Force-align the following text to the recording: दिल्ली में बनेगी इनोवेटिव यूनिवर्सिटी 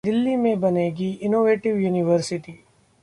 दिल्ली 0.05 0.35
में 0.35 0.59
बनेगी 0.59 1.09
इनोवेटिव 1.21 1.77
यूनिवर्सिटी 1.77 2.53